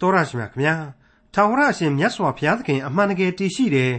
[0.00, 0.74] တော်ရရှိမြခင်ဗျာ
[1.34, 3.92] ထာဝရအရှင်မြတ်စွာဘုရားသခင်အမှန်တကယ်တည်ရှိတယ်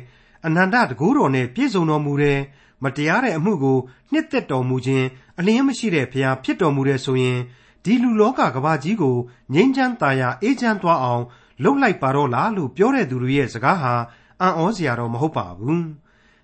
[0.45, 2.39] အနန္တတကူတော်နဲ့ပြည့်စုံတော်မူတယ်
[2.83, 3.77] မတရားတဲ့အမှုကို
[4.11, 5.07] နှစ်သက်တော်မူခြင်း
[5.39, 7.39] အလင်းမရှိတဲ့ဘုရားဖြစ်တော်မူတဲ့ဆိုရင်
[7.83, 9.17] ဒီလူလောကကဘာကြီးကို
[9.53, 11.23] ငြိမ်းချမ်းသာယာအေးချမ်းသွားအောင်
[11.63, 13.93] လှုပ်လိုက်ပါတော့လားလို့ပြောတဲ့သူတွေရဲ့စကားဟာ
[14.41, 15.85] အံ့ဩစရာတော့မဟုတ်ပါဘူး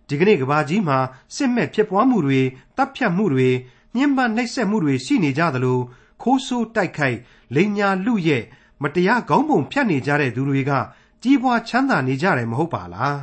[0.07, 0.97] ဒီကနေ့ကဘာကြီးမှာ
[1.35, 2.41] စစ်မဲ့ဖြစ်ပွားမှုတွေ
[2.77, 3.49] တပ်ဖြတ်မှုတွေ
[3.95, 5.79] ညှဉ်းပန်းနှိပ်စက်မှုတွေရှိနေကြသလို
[6.21, 7.17] ခိုးဆိုးတိုက်ခိုက်
[7.55, 8.43] လိန်ညာလူရဲ့
[8.83, 10.71] မတရားခေါင်းပုံဖြတ်နေကြတဲ့သူတွေက
[11.23, 13.21] ကြီးပွားချမ်းသာနေကြတယ်မဟုတ်ပါလား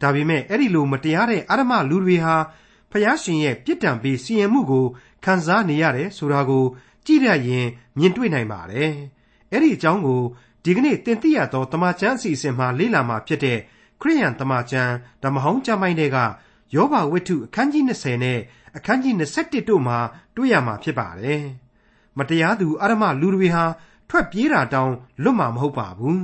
[0.00, 2.36] ဒါပေမဲ့အဲ့ဒီလိုမတရားတဲ့အဓမ္မလူတွေဟာ
[2.90, 4.86] ဖျားရှင်ရဲ့ပြစ်ဒဏ်ပေးစီရင်မှုကို
[5.24, 6.64] ခံစားနေရတယ်ဆိုတာကို
[7.06, 7.66] ကြည့်ရရင်
[7.98, 8.92] မြင်တွေ့နိုင်ပါတယ်
[9.50, 10.22] အဲ့ဒီအကြောင်းကို
[10.64, 13.58] ဒီကနေ့တင်ပြရသောတမချန်းအစီအစဉ်မှာလေ့လာမှာဖြစ်တဲ့
[14.00, 16.18] ခရိယန်တမချန်းဓမ္မဟောင်းကျမ်းပိုင်းတွေက
[16.74, 18.38] ယောဘဝတ္ထုအခန်းကြီး20နဲ့
[18.76, 19.98] အခန်းကြီး21တို့မှာ
[20.36, 21.42] တွေ့ရမှာဖြစ်ပါတယ်
[22.18, 23.64] မတရားသူအဓမ္မလူတွေဟာ
[24.08, 26.22] ထွက်ပြေးတာတောင်လွတ်မှာမဟုတ်ပါဘူး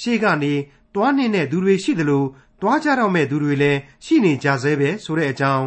[0.00, 0.52] ရှေ့ကနေ
[0.94, 2.24] တွားနေတဲ့သူတွေရှိသလို
[2.60, 5.66] တွားကြတော့မဲ့သူတွေလည်းရှိနေကြသေးပဲဆိုတဲ့အကြောင်း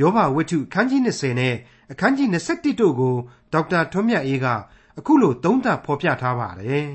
[0.00, 1.54] ယောဘဝတ္ထုအခန်းကြီး20နဲ့
[1.92, 3.14] အခန်းကြီး21တို့ကို
[3.52, 4.46] ဒေါက်တာထွန်းမြတ်အေးက
[4.98, 6.88] အခုလိုသုံးသပ်ဖော်ပြထားပါတယ်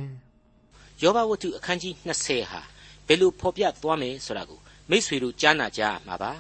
[1.02, 2.62] ယောဘဝတ္ထုအခန်းကြီး20ဟာ
[3.08, 6.34] ဘယ်လိုဖော်ပြသွားမယ်ဆိုတာကိုမိษွေတို့ကြားနာကြမှာပါ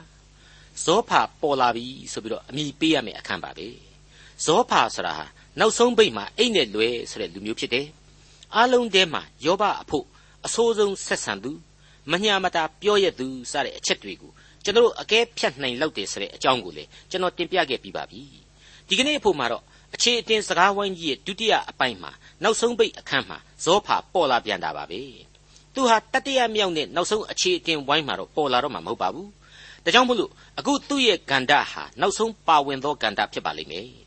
[0.83, 3.67] ဇောဖာပေါ်လာပြီဆိုပြီးတော့အမိပေးရမယ့်အခန်းပါပဲ
[4.45, 5.25] ဇောဖာဆိုတာဟာ
[5.59, 7.87] နောက်ဆုံးပိတ်မှာအိတ်နဲ့လွဲဆိုတဲ့လူမျိုးဖြစ်တယ်
[8.55, 10.05] အားလုံးထဲမှာယောဘအဖို့
[10.45, 11.51] အဆိုးဆုံးဆက်ဆံသူ
[12.11, 14.31] မညာမတာပြောရသူစတဲ့အချက်တွေကို
[14.63, 18.21] ကျွန်တော်အကဲဖြတ်နိုင်လောက်တယ်ဆိုတဲ့အကြောင်းကိုလေကျွန်တော်တင်ပြခဲ့ပြီးပါပြီ
[18.87, 19.63] ဒီကနေ့အဖို့မှာတော့
[19.95, 22.11] အခြေအတင်စကားဝိုင်းကြီးရဲ့ဒုတိယအပိုင်းမှာ
[22.43, 25.01] နောက်ဆုံးပိတ်အခန်းမှာဇောဖာပေါ်လာပြန်တာပါပဲ
[25.73, 29.29] သူဟာတတိယမြောက်နဲ့နောက်ဆုံးအခြေအတင်ဝိုင်းမှာတော့ပေါ်လာတော့မှာမဟုတ်ပါဘူး
[29.83, 34.06] ဒါကြောင့်မို့လို့အခုသူ့ရဲ့ဂန္ဓာဟာနောက်ဆုံးပါဝင်သောဂန္ဓာဖြစ်ပါလိမ့်မယ်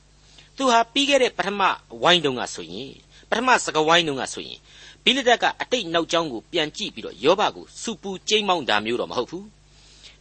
[0.61, 1.63] သူဟာပြီးခဲ့တဲ့ပထမ
[2.03, 2.93] ဝိုင်းတုန်းကဆိုရင်
[3.31, 4.59] ပထမစကဝိုင်းတုန်းကဆိုရင်
[5.05, 9.47] ဘိလဒတ်ကအတိတ်နောက်ကျောင်းကိုပြန်ကြည့်ပြီးတော့ယောဘကိုစူပူကျိမ့်မောင်းတာမျိုးတော့မဟုတ်ဘူး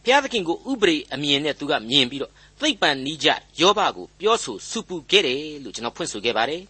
[0.04, 3.28] ဘုရားသခင်ကိုဥပရိအမြင်နဲ့သူကမြင်ပြီးတော့သိပ္ပံနိကြ
[3.60, 6.62] ယောဘကိုပြောဆိုစူပူခဲ့တယ်လို့ကျွန်တော်ဖွင့်ဆိုခဲ့ပါတယ်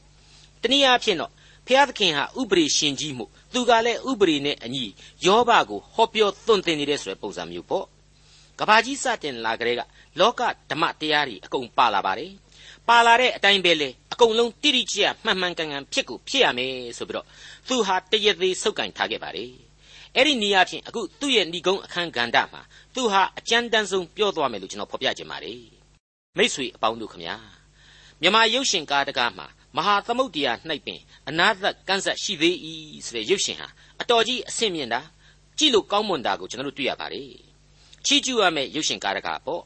[0.63, 1.31] တနည်းအားဖြင့်တော့
[1.67, 4.85] ဘုရားသခင်ဟာဥပရိရှင်ကြီးမှုသူကလည်းဥပရိနဲ့အညီ
[5.27, 7.87] ယောဘကိုဟောပြောသွန်သင်နေတဲ့ဆိုတဲ့ပုံစံမျိုးပေါ့
[8.59, 9.81] ကဘာကြီးစတင်လာကြတဲ့က
[10.21, 12.33] လောကဓမ္မတရားတွေအကုန်ပါလာပါတယ်
[12.91, 17.27] ပါလာတဲ့အတိုင်းပဲလေအကုန်လုံးတိတိကျကျမှန်မှန်ကန်ကန်ဖြစ်ကိုဖြစ်ရမယ်ဆိုပြီးတော့
[17.69, 19.51] သူဟာတရသေးစုပ်ကင်ထားခဲ့ပါတယ်
[20.17, 22.63] အဲ့ဒီနေရာချင်းအခုသူ့ရဲ့ဏီကုံအခန်းကဏ္ဍမှာ
[22.95, 25.61] သူဟာအကြမ်းတမ်းဆုံးပြောသွားမယ်လို့ကျွန်တော်ဖော်ပြခြင်းပါတယ်
[26.39, 27.37] မိษွေအပေါင်းတို့ခမညာ
[28.23, 29.47] မြမရုပ်ရှင်ကားတကားမှာ
[29.77, 30.53] မဟာသမုဒ္ဒရာ၌
[30.87, 32.57] ပင်အနာသက်ကန့်ဆက်ရှိသေး၏
[33.07, 33.69] ဆိုတဲ့ရုပ်ရှင်ဟာ
[34.01, 35.01] အတော်ကြီးအဆင့်မြင့်တာ
[35.59, 37.31] ကြည့်လို့ကောင်းမွန်တာကိုကျွန်တော်တို့တွေ့ရပါတယ်
[38.07, 39.63] ချီးကျူးရမယ့်ရုပ်ရှင်ကားတကားပေါ့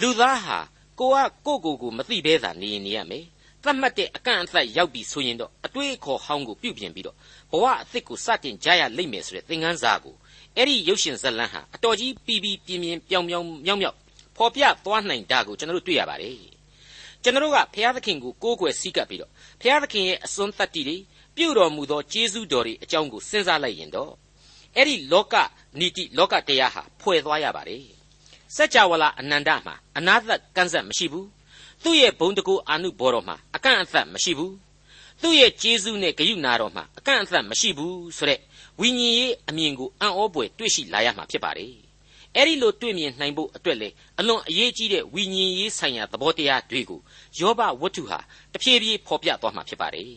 [0.00, 0.58] လူသားဟာ
[1.00, 3.24] ကိုကကိုကိုကိုမသိဘဲသာနေရင်နေရမယ်
[3.64, 7.16] သတ်မှတ်တဲ့အကန့်အသတ်ရောက်ပြီဆိုရင်တော့အတွေးအခေါ်ဟောင်းကိုပြုပြင်ပြီးတော့
[7.50, 10.14] ဘဝအသစ်ကိုစတင်ကြရလိမ့်မယ်ဆိုတဲ့သင်ခန်းစာကို
[10.56, 13.96] အဲ့ဒီရုပ်ရှင်ဇာတ်လမ်းဟာအတော်ကြီးပြီးပြီးပြင်းပြင်းပြောင်ပြောင်မြောက်မြောက်
[14.36, 16.36] ဖော်ပြသွားနိုင်တာကိုကျွန်တော်တို့တွေ့ရပါတယ်
[17.22, 19.30] ကျွန်တော်တို့ကဘုရားသခင်ကိုကိုးကွယ်စည်းကပ်ပြီးတော့
[19.60, 20.96] ဘုရားသခင်ရဲ့အစွန်းတတ္တိတွေ
[21.36, 24.12] ပြုတော်မူသောကျေးဇူးတော်တွေအကြောင်းကိုစဉ်းစားလိုက်ရင်တော့
[24.76, 25.34] အဲ့ဒီလောက
[25.78, 27.97] နီတိလောကတရားဟာဖွဲ့သွားရပါတယ်
[28.56, 31.28] စัจ java လာအနန္တမှာအနာသက်ကန့်ဆက်မရှိဘူး
[31.82, 34.54] သူ့ရဲ့ဘုံတကူအာနုဘော်တော်မှာအကန့်အသတ်မရှိဘူး
[35.22, 38.40] သူ့ရဲ့ကျေးဇူးနဲ့ဂရုဏာတော်မှာအကန့်အသတ်မရှိဘူးဆိုတဲ့
[38.80, 41.72] ဝိညာဉ်ရေးအမြင်ကိုအံ့ဩပွေတွေ့ရှိလာရမှာဖြစ်ပါတယ်
[42.34, 43.88] အဲ့ဒီလိုတွေ့မြင်နိုင်ဖို့အတွက်လေ
[44.18, 47.00] အလွန်အရေးကြီးတဲ့ဝိညာဉ်ရေးဆိုင်ရာသဘောတရားတွေကို
[47.38, 48.18] ယောဘဝတ္ထုဟာ
[48.52, 50.12] တဖြည်းဖြည်းဖော်ပြသွားမှာဖြစ်ပါတယ်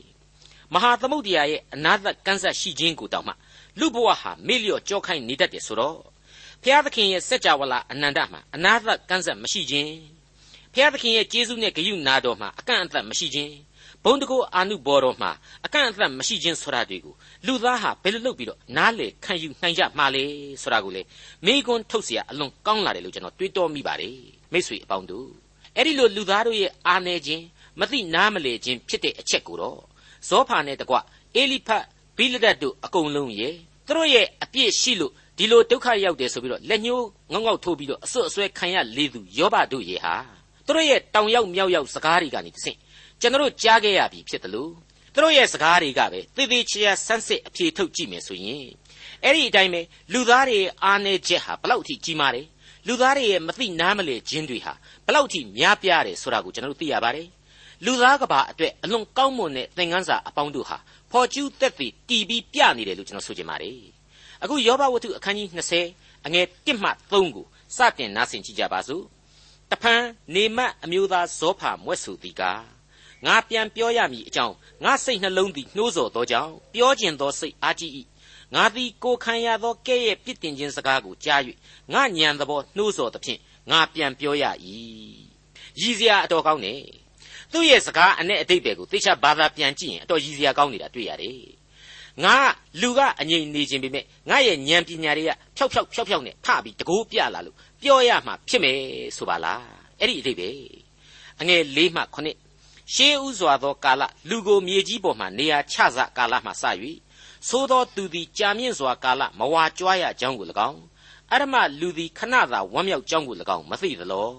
[0.73, 3.33] မဟာသမုဒ္ဒရာရဲ့အနာသက်ကန့်ဆက်ရှိခြင်းကိုတောင်မှ
[3.79, 6.10] လူဘဝဟာမေ့လျော့ကြောခိုင်းနေတတ်တယ်ဆိုတော့
[6.62, 9.92] ဖျားသခင်ရဲ့စัจ java လာအနန္တမှာအနာသက်ကန့်ဆက်မရှိခြင်း
[10.74, 13.54] ဖျားသခင်ရဲ့ကျေးဇူးနဲ့ဂရုဏာတော်မှာအကန့်အသတ်မရှိခြင်း
[14.04, 15.30] ဘုံတကောအာနုဘော်တော်မှာ
[15.66, 17.14] အကန့်အသတ်မရှိခြင်းဆိုတာတွေကို
[17.46, 20.24] လူသားဟာဘယ်လိုလုပ်ပြီးတော့နားလေခံယူနိုင်ကြမှာလဲ
[20.62, 21.02] ဆိုတာကိုလေ
[21.44, 24.16] မိကွန်းထုတ်เสียအလွန်ကောင်းလာတယ်လို့ကျွန်တော်တွေးတောမိပါတယ်
[24.52, 25.28] မိတ်ဆွေအပေါင်းတို့
[25.76, 27.44] အဲ့ဒီလိုလူသားတို့ရဲ့အာနယ်ခြင်း
[27.80, 29.80] မသိနားမလေခြင်းဖြစ်တဲ့အချက်ကိုတော့
[30.28, 30.96] ဇောဖာနဲ့တကွ
[31.36, 31.84] အေလိဖတ်
[32.16, 33.54] ဘိလဒတ်တို့အကုန်လုံးရဲ့
[33.86, 40.15] သူတို့ရဲ့အပြစ်ရှိလို့ ဒီလိုဒုက္ခရောက်တယ်ဆိုပြီးတော့လက်ညှိုးငေါငေါထိုးပြီးတော့အစွတ်အစွဲခံရလေသူယောဘတို့ရဲ့ဟာ
[40.65, 42.77] သူတို့ရဲ့တောင်ရောက်မြောက်ရောက်စကားတွေကနေတဆင့်
[43.21, 44.71] ကျွန်တော်ကြားခဲ့ရပြီဖြစ်တယ်လို့
[45.13, 48.65] သူတို့ရဲ့စကားတွေကပဲသေသေးချာချာဆန်းစစ်အဖြေထုတ်ကြည့်မယ်ဆိုရင်
[49.23, 49.81] အဲ့ဒီအတိုင်းပဲ
[50.13, 52.47] လူသားတွေအားနေချက်ဟာဘလောက်ထိကြီးမားတယ်
[52.87, 54.73] လူသားတွေရဲ့မသိနားမလည်ခြင်းတွေဟာ
[55.05, 57.27] ဘလောက်ထိများပြားတယ်ဆိုတာကိုကျွန်တော်တို့သိရပါတယ်
[57.85, 60.77] လူသားကဘာအတွက်အလွန်ကောင်းမွန်တဲ့သင်ခန်းစာအပေါင်းတို့ဟာ
[61.11, 64.00] ဖော်ကျူးသက်သေတီးပြီးပြနေတယ်လို့ကျွန်တော်ဆိုချင်ပါတယ်
[64.43, 65.49] အခုယောဘဝတ္ထုအခန်းကြီး
[65.87, 67.45] 20အငယ်1မှ3ကို
[67.77, 69.03] စတင်နားဆင်ကြည့်ကြပါစို့
[69.71, 70.03] တဖန်
[70.33, 72.63] နေမတ်အမျိုးသားဇောဖာမွဲ့ဆိုသည်ကား
[73.25, 77.91] ငါပြန်ပြောရမည်အကြောင်းငါစိတ်နှလုံးသည်နှိုးဆော်သောကြောင့်ပြောကျင်သောစိတ်အားကြီး၏
[78.55, 81.41] ငါသည်ကိုခံရသောကဲ့ရဲ့ပြစ်တင်ခြင်းစကားကိုကြား၍
[81.93, 83.39] ငါညံသဘောနှိုးဆော်သဖြင့်
[83.71, 84.43] ငါပြန်ပြောရ၏
[85.79, 86.75] ရည်စရာအတော်ကောင်းနေ
[87.51, 91.60] သူ့ရဲ့စကားအ내အတိတ်ပဲကိုသေချာဘာသာပြန်ကြည့်ရင်အတော်ရည်စရာကောင်းနေတာတွေ့ရတယ်
[92.23, 92.35] ငါ
[92.81, 98.79] လူကအငြိမ်နေခြင်းပေမဲ့ငါရဲ့ဉာဏ်ပညာတွေကဖြောက်ဖြောက်ဖြောက်ဖြောက်နဲ့ထပြီးတကိုးပြလာလို့ပြောရမှဖြစ်မယ်
[99.17, 99.65] ဆိုပါလား
[99.99, 100.49] အဲ့ဒီအတိတ်ပဲ
[101.39, 106.63] အငယ်၄မှ9ရှေးဥစွာသောကာလလူကိုမြေကြီးပေါ်မှနေရာချစကာလမှစ၍
[107.49, 110.81] သို့သောသူသည်ကြာမြင့်စွာကာလမဝါကြွားရကြောင်းကို၎င်း
[111.31, 114.29] အရမလူသည်ခဏသာဝမ်းမြောက်ကြောင်းကို၎င်းမသိသလော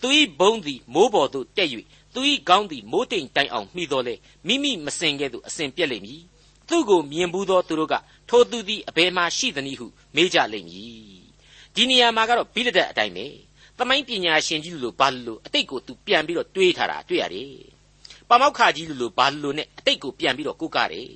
[0.00, 0.08] သူ၏
[0.40, 1.68] ဘုံသည်မိုးပေါ်သို့တက်၍
[2.14, 4.14] သူ၏ခေါင်းသည်မိုးတိမ်တိုင်အောင်မှီတော်လေ
[4.46, 6.20] မိမိမစင်ကဲ့သို့အစဉ်ပြက်လိမ့်မည်
[6.72, 7.94] သူ့ကိုမြင်ဘူးသောသူတို့က
[8.28, 9.86] ထိုသူသည်အဘယ်မှရှိသနည်းဟု
[10.16, 11.22] မေးကြလိမ့်မည်
[11.74, 13.26] ဒီနေရာမှာကတော့ဘိလဒတ်အတိုင်းပဲ
[13.78, 17.54] သမိုင်းပညာရှင်ကြီးလူလိုဘာလူလိုအတိတ်ကိုသူပြန်ပြီးတော့တွေးထားတာတွေ့ရတယ်
[18.28, 21.10] ပမောက္ခကြီးလူလိုဘာလူလိုနဲ့အတိတ်ကိုပြန်ပြီးတော့ကိုးကားတယ်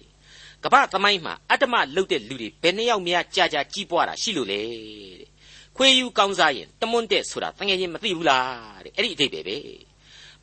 [0.64, 5.28] ကမ္ဘာသမိုင်းမှာအတ္တမလုတ်တဲ့လူတွေဘယ်နှယောက်များကြာကြာကြီးပွားတာရှိလို့လဲတဲ့
[5.76, 9.58] ခွေးယူကောင်းစားရင်တမွန်းတဲ့ဆိုတာတကယ်ချင်းမသိဘူးလားတဲ့အဲ့ဒီအတိတ်ပဲပဲ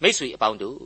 [0.02, 0.80] မိษွေအပေါင်းတို့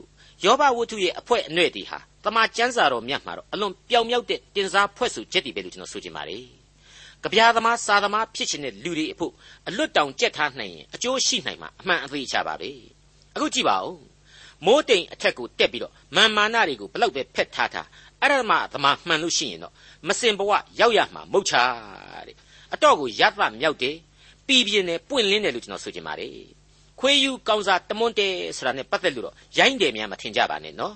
[0.45, 6.44] ယောဘဝတ္ထုရဲ့အဖွဲအနှဲ့တီဟာ တမန်ကျမ်းစာတော်မြတ်မှာတော့အလွန်ပျောင်မြောက်တဲ့တင်စားဖွဲ့ဆိုချက်တွေပဲလို့ကျွန်တော်ဆိုချင်ပါတယ်။
[7.24, 9.33] ကြပြာသမားစာသမားဖြစ်ခြင်းတဲ့လူတွေအဖို့
[9.68, 12.69] အလွတ်တောင်ကြက်ထားနိုင်ရင်အကျိုးရှိနိုင်မှာအမှန်အသေးချပါပဲ။
[13.35, 13.95] အခုကြည့်ပါဦး။
[14.65, 17.88] မိုးတိမ်အထက်ကိုတက်ပြီးတော့မာမာနတွေကိုဘလောက်ပဲဖက်ထားထား
[18.21, 19.74] အဲ့ဒါမှသမားမှန်လို့ရှိရင်တော့
[20.07, 21.53] မစင်ဘဝရောက်ရမှာမဟုတ်ချ
[22.27, 22.35] တဲ့
[22.74, 23.95] အတော့ကိုရသမြောက်တယ်
[24.47, 26.31] ပြည်ပြင်းတယ်ပွင့်လင်းတယ်လို့ကျွန်တော်ဆိုချင်ပါတယ်
[27.00, 28.27] ခွေးယူကောင်းစားတမွန်းတဲ
[28.57, 30.95] ဆိုတာနဲ့ပတ်သက်လို့တော့ရိုင်းတယ်များမထင်ကြပါနဲ့နော်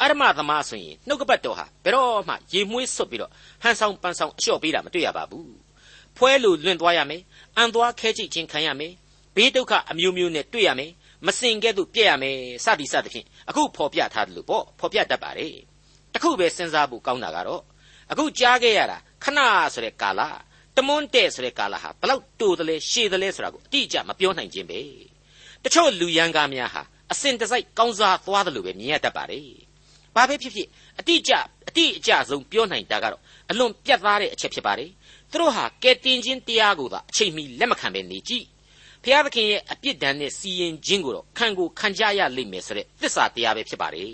[0.00, 3.30] အရမသမားဆိုရင်နှုတ်ကပတ်တော်ဟာဘယ်တော့မှရေမွှေးဆွတ်ပြီးတော့
[3.62, 5.54] ဟန်ဆောင်ပန်းဆောင်အလျှော့ပေးတာမတွေ့ရပါဘူး
[6.16, 7.22] ဖွဲလို့လွင့်သွားရမယ်
[7.56, 8.92] အန်သွားခဲချိတ်ချင်းခံရမယ်
[9.36, 10.92] ဘေးဒုက္ခအမျိုးမျိုးနဲ့တွေ့ရမယ်
[11.26, 15.54] မစင်ကဲ့သို့ပြည့်ရမယ်စသည်စသဖြင့်အခုဖော်ပြထားတယ်လို့ပေါ့ဖော်ပြတတ်ပါတယ်
[16.14, 17.62] တခုပဲစဉ်းစားဖို့ကောင်းတာကတော့
[18.10, 19.40] အခုကြားခဲ့ရတာခဏ
[19.74, 20.20] ဆိုတဲ့ကာလ
[20.76, 24.80] တမွန်းတဲ့ဆိုတဲ့ကာလဟာဘလောက်တိုးတယ်လဲရှည်တယ်လဲဆိုတာကိုအတိအကျမပြောနိုင်ခြင်းပဲ
[25.64, 26.82] တချို့လူရန်ကားများဟာ
[27.12, 29.65] အစင်တစိုက်ကောင်းစားသွားတယ်လို့ပဲမြင်ရတတ်ပါတယ်
[30.16, 30.68] ဘာပဲဖြစ်ဖြစ်
[30.98, 31.32] အတိအကျ
[31.68, 34.90] အတိအကျဆုံးပြောနိုင်တာကတော့အလွန်ပြတ်သားတဲ့အချက်ဖြစ်ပါတယ်
[35.30, 38.44] သူတို့ဟာကဲတင်ချင်းတရားကိုသာအချိန်မီလက်မခံပဲနေကြည့်
[39.02, 44.10] ဖျားသခင်ရဲ့အပြစ်ဒဏ်နဲ့စီရင်ခြင်းကိုတော့ခံကိုခံကြရလိမ့်မယ်ဆိုတဲ့သစ္စာတရားပဲဖြစ်ပါတယ်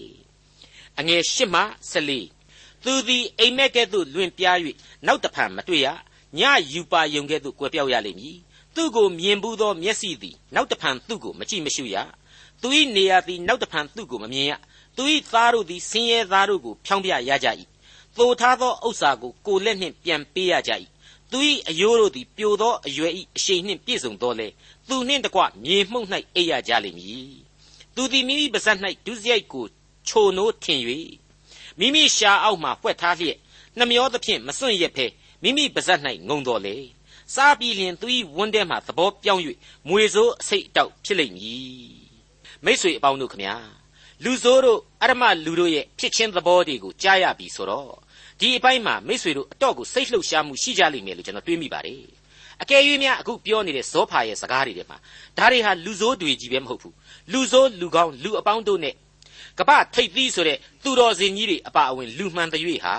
[0.98, 1.60] အငယ်၈မှ
[1.90, 2.10] ၁၄
[2.84, 4.58] သူသည်အိမ်မက်ကဲ့သို့လွင်ပြား၍
[5.06, 5.88] နောက်တဖန်မတွေ့ရ
[6.38, 6.40] ည
[6.72, 8.36] ယူပါယုံကဲ့သို့ကွယ်ပြောက်ရလိမ့်မည်
[8.76, 11.96] သူ့ကိုမြင်ဘူးသောမျက်စိသည်နောက်တဖန်သူ့ကိုမကြည့်မရှုရ
[12.60, 14.52] သူ၏နေရာသည်နောက်တဖန်သူ့ကိုမမြင်ရ
[14.96, 17.48] သူ၏သားတို့သည်ဆင်းရဲသားတို့ကိုဖြောင်းပြရကြ၏
[18.16, 20.72] သိုထားသောဥစ္စာကိုကိုလက်နှင့်ပြန်ပေးရကြ၏
[21.30, 24.48] သူ၏အယိုးတို့သည်ပြိုသောအရွယ်၏အရှိန်နှင့်ပြည့်စုံသောလေ
[24.88, 27.32] သူနှင့်တကွမြေမှုန့်၌အိပ်ရကြလိမ့်မည်
[27.94, 29.66] သူသည်မိမိပါးစပ်၌ဒုစရိုက်ကို
[30.08, 30.80] ချိုနိုးထင်၍
[31.78, 33.38] မိမိရှာအောက်မှဖွက်ထားလျက်
[33.78, 35.06] နှမျောသဖြင့်မစွန့်ရက်ဖဲ
[35.42, 36.76] မိမိပါးစပ်၌ငုံတော်လေ
[37.34, 38.06] စားပြီးလျင်သူ၏
[38.36, 39.42] ဝန်းထဲမှသဘောပြောင်း၍
[39.88, 41.92] မွေစိုးအစိတ်အတောက်ဖြစ်လိမ့်မည်
[42.64, 43.81] မိษွေအပေါင်းတို့ခမညာ
[44.24, 47.92] လူဆိုးတို့အရမလူတို့ရဲ့ဖြစ်ချင်းသဘောတွေကိုကြားရပြီဆိုတော့
[48.40, 52.02] ဒီအပိုင်းမှာမိษွေတို့အတော့ကိုစိတ်လှုပ်ရှားမှုရှိကြလိမ့်မယ်လို့ကျွန်တော်တွေးမိပါတယ်
[52.62, 54.98] အကယ်၍များအခုပြောနေတဲ့ဇောဖာရဲ့စကားတွေထဲမှာ
[55.38, 56.94] ဒါတွေဟာလူဆိုးတွေကြီးပဲမဟုတ်ဘူး
[57.32, 58.94] လူဆိုးလူကောင်းလူအပေါင်းတို့နဲ့
[59.58, 62.94] ကပထိတ်သီးဆိုတဲ့သူတော်စင်ကြီးတွေအပါအဝင်လူမှန်တွေဟာ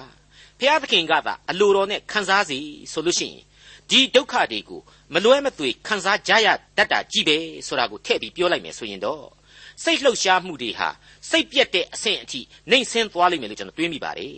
[0.59, 2.57] ဖျားသခင်ကသာအလိုတော်နဲ့ခံစားစီ
[2.91, 3.43] ဆိုလို့ရှိရင်
[3.89, 4.81] ဒီဒုက္ခတွေကို
[5.13, 7.37] မလွဲမသွေခံစားကြရတတ်တာကြီးပဲ
[7.67, 9.23] ဆိုတာကိုထည့်ပြီးပြောလိုက်မယ်ဆိုရင်တော့
[9.83, 10.89] စိတ်လှုပ်ရှားမှုတွေဟာ
[11.29, 14.37] စိတ်ပြက်တဲ့အဆင့်အထိနှိမ်ဆင်းသွားလိမ့်မယ်လို့ကျွန်တော်တွေးမိပါတယ်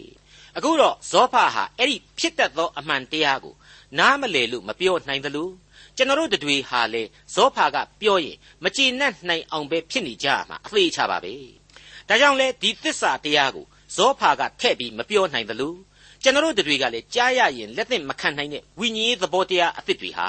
[0.57, 3.55] အခုတော့ဇောဖာဟာအဲ့ဒီဖြစ်တတ်သောအမှန်တရားကို
[3.99, 5.49] နားမလည်လို့မပြောနိုင်သလို
[5.97, 7.03] ကျွန်တော်တို့တွေဟာလေ
[7.35, 11.33] ဇောဖာကပြောရင်မကျေနပ်နိုင်အောင်ပဲဖြစ်နေကြမှာအသေးချပါပဲ
[12.07, 13.65] ဒါကြောင့်လေဒီသစ္စာတရားကို
[13.95, 15.73] ဇောဖာကထည့်ပြီးမပြောနိုင်သလို
[16.23, 20.27] ကျွန်တော်တို့တွေကလည်းကြားရရင်လက်သင့်မခံနိုင်တဲ့ဝိညာဉ်သဘောတရားအသစ်တွေဟာ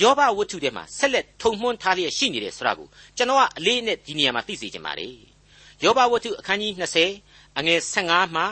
[0.00, 5.14] ယောဘဝတ္ထုထဲမှာဆက်လက်ထုံမှန်းထားလျက်ရှိနေတယ်ဆိုတာကိုကျွန်တော်ကအလေးနဲ့ဒီနေရာမှာသိစေချင်ပါတယ်
[5.82, 6.72] ယောဘဝတ္ထုအခန်းကြီး
[7.16, 8.44] 20အငယ်15မှ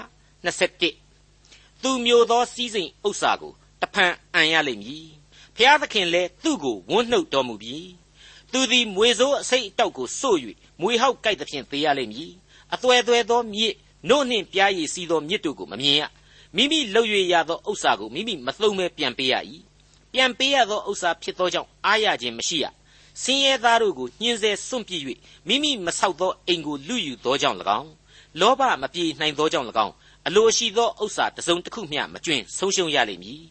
[0.72, 5.06] 21သူမျိုးသောစီးစိမ်ဥစ္စာကိုတဖန်အံရလိမ့်မည်
[5.56, 7.88] ဖျားသခင်လည်းသူ့ကိုဝန်းနှုတ်တော်မူပြီး
[8.52, 10.38] သူသည်မွေစိုးအစိတ်အတောက်ကိုစို့၍
[10.80, 12.32] မွေဟောက်ကြိုက်သဖြင့်သေရလိမ့်မည်
[12.74, 13.74] အသွဲသွဲသောမြစ်
[14.08, 16.02] နို့နှင့်ပြားရည်စီးသောမြစ်တို့ကိုမမြင်ရ
[16.56, 19.34] မိမိလှုပ်၍ရသောဥစ္စာကိုမိမိမသုံးမဲပြန်ပေးရ၏
[20.14, 22.66] ပြန်ပေးရသောဥစ္စာဖြစ်သောကြောင့်အားရခြင်းမရှိရ
[23.22, 25.00] ဆင်းရဲသားတို့ကိုညှင်းဆဲစွန့်ပစ်၍
[25.48, 27.90] မိမိမဆောက်သောအိမ်ကိုလူယူသောကြောင့်၎င်း
[28.40, 29.92] လောဘမပြေနိုင်သောကြောင့်၎င်း
[30.26, 33.42] အလိုရှိသောဥစ္စာတစ်စုံတစ်ခုမျှမကျွင်းဆုံးရှုံးရလိမ့်မည်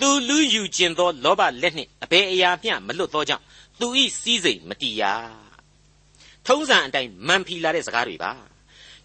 [0.00, 3.42] သူလူယူခြင်းသောလောဘလက်နှင့်အဘယ်အရာမျှမလွတ်သောကြောင့်
[3.80, 5.02] သူဤစည်းစိမ်မတီးရ
[6.46, 8.32] ထုံးစံအတိုင်းမန်ဖီလာတဲ့စကားတွေပါ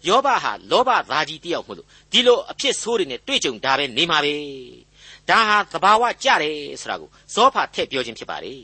[0.08, 4.32] ယောဘဟာလောဘသားကြီးတယောက်မို့လို့ဒီလိုအဖြစ်ဆိုးတွေနဲ့တွေ့ကြုံတာပဲနေမှာပဲ
[5.28, 8.62] ဒါဟာသဘာဝကြတယ်ဆိုတာကိုဇောဖာထည့်ပြောခြင်းဖြစ်ပါတယ်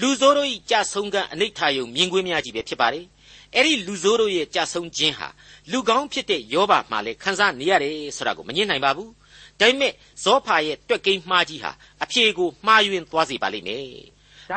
[0.00, 3.04] လူဆိုးတို့ဤကြဆုံးကအနိဋ္ဌာယုံမြင်ကွင်းများကြီးပဲဖြစ်ပါတယ်
[3.54, 5.28] အဲ့ဒီလူဆိုးတို့ရဲ့ကြဆုံးခြင်းဟာ
[5.70, 9.10] လူကောင်းဖြစ်တဲ့ယောဘမှလည်းခံစားနေရတယ်ဆိုတာကိုမငြင်းနိုင်ပါဘူး
[9.60, 9.92] ဒါပေမဲ့
[10.24, 11.72] ဇောဖာရဲ့တွက်ကိန်းမှားကြီးဟာ
[12.04, 13.86] အဖြေကိုမှားယွင်းသွားစေပါလိမ့်မယ်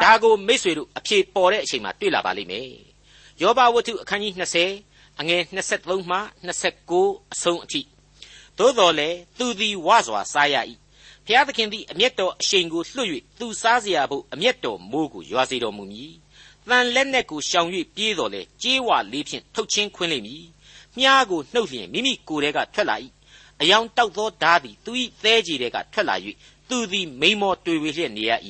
[0.03, 2.69] ဒါကိုမိษွေတို့အဖြေပေါ်တဲ့အချိန်မှာတွေ့လာပါလိမ့်မယ်
[3.41, 4.33] ယောဘဝတ္ထုအခန်းကြီး
[4.77, 6.17] 20အငယ်23မှ
[6.75, 7.81] 29အဆုံးအထိ
[8.57, 10.55] သို့တော်လည်းသူသည်ဝစွာစားရ၏
[11.31, 13.09] ဖျားသခင်သည် အမျက်တော်အရှိန်ကိုလွှတ်၍
[13.39, 16.13] သူစားစရာဘို့ အမျက်တော်မိုဃ်းကို ရွာစေတော်မူမည်။
[16.69, 20.43] သံလက်နက်ကိုရှောင်၍ပြေးသော်လည်း ကြေးဝါလေးဖြင့် ထုတ်ချင်းခွင်းလိမ့်မည်။
[20.97, 22.95] မြှားကိုနှုတ်လျှင် မိမိကိုယ်ထဲက ထွက်လာ၏။
[23.61, 24.91] အရောင်တောက်သောထားသည် သူ၏
[25.23, 26.15] သည်းခြေထဲက ထွက်လာ၍
[26.69, 28.31] သူသည် မိန်းမောတွေဝေလျက်နေရ၏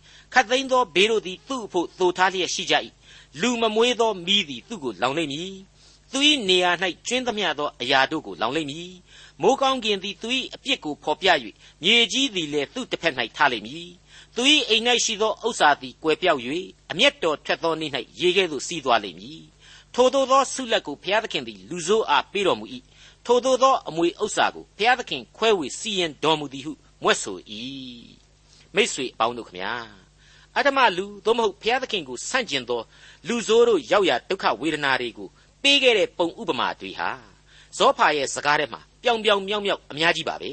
[0.32, 2.74] ။ခပ်သိမ်းသောဘေးတို့သည် သူ့အဖို့ သိုထားလျက်ရှိကြ၏။
[3.40, 5.54] လူမမွေးသောမီးသည် သူ့ကိုလောင်လိမ့်မည်။
[6.12, 6.70] သူ၏နေရာ၌
[7.06, 8.90] ကြွင်းသမျှသောအရာတို့ကို လောင်လိမ့်မည်
[9.42, 11.28] မိုးကောင်းကင်သည်သူ၏အပြစ်ကိုဖော်ပြ၍
[11.82, 13.90] မြေကြီးသည်လည်းသူ့တစ်ဖက်၌ထားလိမ့်မည်
[14.34, 16.40] သူ၏အိမ်၌ရှိသောဥစ္စာသည်ကွယ်ပြောက်၍
[16.90, 19.42] အမျက်တော်ထွက်သောနေ့၌ရေကဲ့သို့စီးသွားလိမ့်မည်
[19.94, 22.66] ထိုသို့သောဆုလက်ကိုဘုရားသခင်သည်လူဆိုးအားပေးတော်မူ၏
[23.26, 26.72] ထိုသို့သောအမွေဥစ္စာကိုဘုရားသခင်ခွဲဝေစီရင်တော်မူသည်ဟု
[27.02, 27.38] မွဲ့ဆို၏
[28.74, 29.74] မိတ်ဆွေအပေါင်းတို့ခမညာ
[30.56, 32.80] အတ္တမလူသို့မဟုတ်ဘုရားသခင်ကိုဆန့်ကျင်သော
[33.28, 35.28] လူဆိုးတို့ရောက်ရာဒုက္ခဝေဒနာတွေကို
[35.62, 37.10] ပေးခဲ့တဲ့ပုံဥပမာတွေဟာ
[37.76, 40.52] ဇောဖာရဲ့စကားထဲမှာ ပြောင်ပြောင်မြောက်မြောက်အများကြီးပါပဲ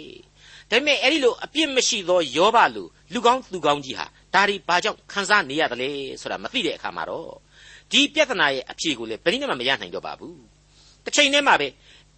[0.69, 5.89] ဒါပေမဲ့အဲ့ဒီလိုအပြစ်မရှိသောယောဘလူလူကောင်းသူကောင်းကြီးဟာဒါဒီဘာကြောင့်ခံစားနေရတယ်လဲ
[6.21, 7.31] ဆိုတာမသိတဲ့အခါမှာတော့
[7.91, 10.39] ဒီပြဿနာရဲ့အဖြေကိုလည်းဘယ်နည်းမှမရနိုင်တော့ပါဘူး
[11.05, 11.67] တစ်ချိန်တည်းမှာပဲ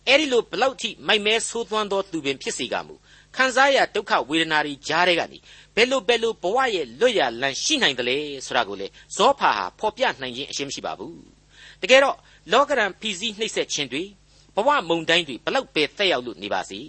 [0.07, 2.95] အဲ့ဒီလိုဘလောက်ထိမိုက်မဲဆိုးသွမ်းသောသူပင်ဖြစ်စေကမူ
[3.35, 5.37] ခံစားရဒုက္ခဝေဒနာတွေကြားတဲ့ကနေ
[5.75, 11.17] ဘယ်လိုဘယ်လိုဘဝရဲ့လွတ်ရလန်ရှိနိုင်တယ်လဲဆိုတာကိုလေဇောဖာဟာဖော်ပြနိုင်ခြင်းအရှင်းမရှိပါဘူး
[11.81, 12.17] တကယ်တော့
[12.51, 14.03] လောကရန်ဖီစည်းနှိပ်စက်ခြင်းတွေ
[14.55, 16.79] ဘဝမုန်တိုင်းတွေဘလောက်ပဲတက်ရောက်လို့နေပါစေ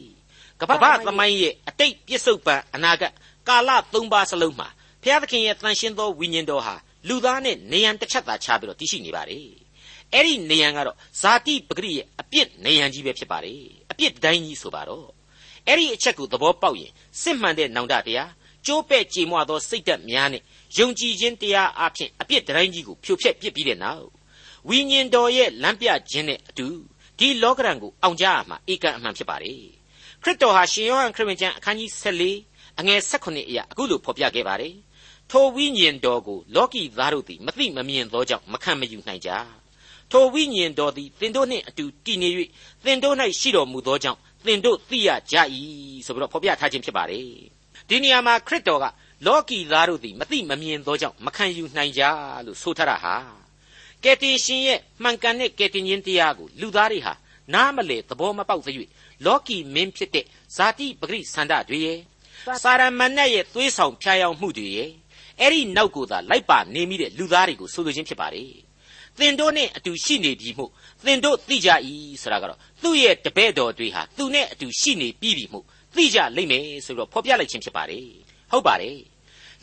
[0.61, 3.13] ကမ္ဘာသမိုင်းရဲ့အတိတ်ပြစ္ဆုတ်ပံအနာဂတ်
[3.49, 4.69] ကာလသုံးပါးစလုံးမှာ
[5.03, 6.75] ဘုရားသခင်ရဲ့တန်ရှင်းသောဝိညာဉ်တော်ဟာ
[7.09, 9.49] လူသားနဲ့နေရန်တစ်ချက်သာခြားပြီးတော့တည်ရှိနေပါတယ်
[10.13, 15.09] အဲ့ဒီနေရန်ကတော့ဇာတိပဂရိရဲ့အပြစ်နေရန်ကြီးပဲဖြစ်ပါတယ်အပြစ်တိုင်းကြီးဆိုပါတော့
[15.67, 16.93] အဲ့ဒီအချက်ကိုသဘောပေါက်ရင်
[17.23, 18.31] စစ်မှန်တဲ့နောင်တတရား
[18.67, 20.43] ကျိုးပဲ့ကြေမွသောစိတ်ဓာတ်များနဲ့
[20.79, 24.07] ယုံကြည်ခြင်းတရားအဖြစ်အပြစ်တိုင်းကြီးကိုဖြိုဖျက်ပစ်ပြီးတဲ့နောက်
[24.69, 26.67] ဝိညာဉ်တော်ရဲ့လမ်းပြခြင်းနဲ့အတူ
[27.19, 29.61] ဒီလောကရန်ကိုအောင်ကြရမှာဧကန်အမှန်ဖြစ်ပါတယ်
[30.23, 31.91] ခရစ်တော်ဟာရှင်ယောဟန်ခရစ်ဝင်ကျမ်းအခန်းကြီး
[32.35, 34.75] 14အငယ်16အရာအခုလိုဖော်ပြခဲ့ပါတယ်
[35.31, 39.31] ထိုဝိညာဉ်တော်ကိုလောကီသားတို့သည်မသိမမြင်သောကြောင့်မခံမယူနိုင်ကြ
[40.11, 42.29] ထိုဝိညာဉ်တော်သည်သင်တို့နှင့်အတူတည်နေ၍
[42.85, 45.37] သင်တို့၌ရှိတော်မူသောကြောင့်သင်တို့သိရကြ၏
[46.07, 47.29] ဆိုပြီးတော့ဖော်ပြထားခြင်းဖြစ်ပါတယ်
[47.89, 48.85] ဒီနေရာမှာခရစ်တော်က
[49.27, 52.03] လောကီသားတို့သည်မသိမမြင်သောကြောင့်မခံယူနိုင်ကြ
[52.47, 53.44] လို့ဆိုထားတာဟာ
[54.05, 57.15] ကယ်တင်ရှင်ရဲ့မှန်ကန်တဲ့ကယ်တင်ခြင်းတရားကိုလူသားတွေဟာ
[57.55, 58.89] နားမလည်သဘောမပေါက်သရွေ့
[59.25, 60.25] လောကီမင်းဖြစ်တဲ့
[60.57, 61.99] ဇာတိပဂရိဆန္ဒတွေရဲ့
[62.63, 64.91] စာရမဏေရဲ့သွေးဆောင်ဖျားယောင်းမှုတွေရဲ့
[65.41, 68.53] အဲ့ဒီနောက်ကိုသာလိုက်ပါနေမိတဲ့လူသားတွေကိုဆိုလိုခြင်းဖြစ်ပါတယ်
[69.19, 70.71] သင်တို့နဲ့အတူရှိနေပြီမို့
[71.05, 71.71] သင်တို့သိကြ၏
[72.23, 75.65] ဆိုတာကတော့သူ့ရဲ့တပည့်တော်တွေဟာသူနဲ့အတူရှိနေပြီပြီမို့
[75.97, 78.07] သိကြလိမ့်မယ်ဆိုတော့ဖော်ပြလိုက်ခြင်းဖြစ်ပါတယ်
[78.51, 78.99] ဟုတ်ပါတယ်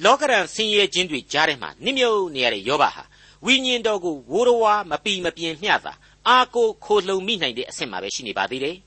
[0.04, 3.04] လောကရန်ဆင်းရဲခြင်းတွေကြားထဲမှာနစ်မြုပ်နေရတဲ့ယောဘဟာ
[3.46, 5.94] ဝိညာဉ်တော်ကိုဝိုးတော်ဝါမပီမပြင်းမျှတာ
[6.28, 8.78] အာကိုခိုလှုံမိနိုင်တဲ့အဆင့်မှာပဲရှိနေပါသေးတယ်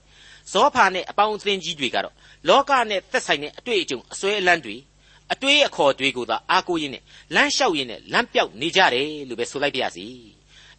[0.52, 2.14] ဇောဖာနဲ့အပေါင်းအသင်းကြီးတွေကတော့
[2.49, 4.76] လောကနဲ့သက်ဆိုင်တဲ့အတွေ့အကြုံအစွဲအလန်းတွေ
[5.32, 7.02] အတွေးအခေါ်တွေကိုသာအားကိုးရင်းနဲ့
[7.34, 10.06] လမ်းလျှောက်ရင်းနဲ့လမ်းပြောက်နေကြတယ်လို့ပဲဆိုလိုက်ပါရစေ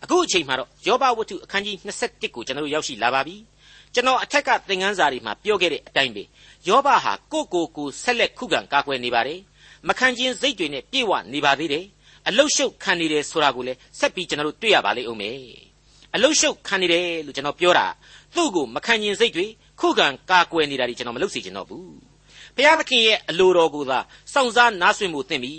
[0.03, 3.36] အခုအချိန်မှာတော့ယောဘဝတ္ထုအခန်းကြီး21ကိုကျွန်တော်တို့ရောက်ရှိလာပါပြီ
[3.94, 6.24] ကျွန်တော်အထက်ကသင်ခန်းစာတွေမှာပြောခဲ့တဲ့အတိုင်းပဲ
[6.67, 9.39] ယောဘဟာကိုကိုကိုဆက်လက်ခုခံကာကွယ်နေပါတယ်
[9.88, 11.86] မခံခြင်းစိတ်တွေနဲ့ပြေဝနေပါသေးတယ်
[12.27, 15.39] အလုရှုပ်ခံနေတယ်ဆိုတာကိုလည်းဆက်ပြီးကျွန်တော်တို့တွေ့ရပါလိမ့်ဦးမယ်
[16.15, 17.88] အလုရှုပ်ခံနေတယ်လို့ကျွန်တော်ပြောတာ
[18.36, 19.46] သူ့ကိုမခံခြင်းစိတ်တွေ
[19.79, 21.89] ခုခံကာကွယ်နေတာတွေကျွန်တော်မလုပ်စေချင်တော့ဘူး
[22.55, 24.00] ဘုရားသခင်ရဲ့အလိုတော်ကိုသာ
[24.34, 25.53] စောင့်စားနားဆွင့်မှုသင့်ပြီ